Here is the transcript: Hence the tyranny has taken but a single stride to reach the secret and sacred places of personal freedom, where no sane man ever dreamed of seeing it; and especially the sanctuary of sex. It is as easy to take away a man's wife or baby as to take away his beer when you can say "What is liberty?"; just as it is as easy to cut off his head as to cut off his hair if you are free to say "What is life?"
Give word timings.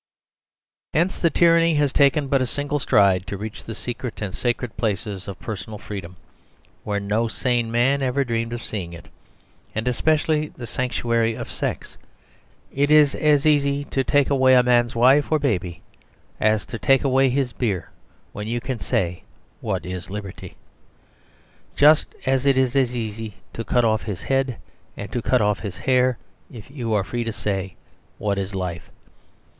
Hence 0.95 1.19
the 1.19 1.29
tyranny 1.29 1.75
has 1.75 1.93
taken 1.93 2.27
but 2.27 2.41
a 2.41 2.47
single 2.47 2.79
stride 2.79 3.27
to 3.27 3.37
reach 3.37 3.63
the 3.63 3.75
secret 3.75 4.19
and 4.19 4.33
sacred 4.33 4.75
places 4.75 5.27
of 5.27 5.39
personal 5.39 5.77
freedom, 5.77 6.15
where 6.83 6.99
no 6.99 7.27
sane 7.27 7.69
man 7.71 8.01
ever 8.01 8.23
dreamed 8.23 8.51
of 8.51 8.63
seeing 8.63 8.93
it; 8.93 9.09
and 9.75 9.87
especially 9.87 10.47
the 10.47 10.65
sanctuary 10.65 11.35
of 11.35 11.51
sex. 11.51 11.99
It 12.71 12.89
is 12.89 13.13
as 13.13 13.45
easy 13.45 13.83
to 13.91 14.03
take 14.03 14.31
away 14.31 14.55
a 14.55 14.63
man's 14.63 14.95
wife 14.95 15.31
or 15.31 15.37
baby 15.37 15.83
as 16.39 16.65
to 16.65 16.79
take 16.79 17.03
away 17.03 17.29
his 17.29 17.53
beer 17.53 17.91
when 18.31 18.47
you 18.47 18.59
can 18.59 18.79
say 18.79 19.21
"What 19.59 19.85
is 19.85 20.09
liberty?"; 20.09 20.55
just 21.75 22.15
as 22.25 22.47
it 22.47 22.57
is 22.57 22.75
as 22.75 22.95
easy 22.95 23.35
to 23.53 23.63
cut 23.63 23.85
off 23.85 24.01
his 24.05 24.23
head 24.23 24.57
as 24.97 25.11
to 25.11 25.21
cut 25.21 25.41
off 25.41 25.59
his 25.59 25.77
hair 25.77 26.17
if 26.51 26.71
you 26.71 26.91
are 26.95 27.03
free 27.03 27.23
to 27.23 27.31
say 27.31 27.75
"What 28.17 28.39
is 28.39 28.55
life?" 28.55 28.89